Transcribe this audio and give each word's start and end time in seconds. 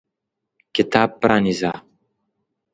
کتاب 0.75 1.09
پرانیزه! 1.21 1.71